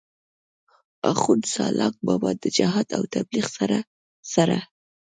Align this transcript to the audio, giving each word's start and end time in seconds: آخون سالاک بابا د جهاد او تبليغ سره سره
آخون 1.11 1.39
سالاک 1.53 1.95
بابا 2.07 2.31
د 2.43 2.45
جهاد 2.57 2.87
او 2.97 3.03
تبليغ 3.15 3.45
سره 3.57 3.77
سره 4.33 4.57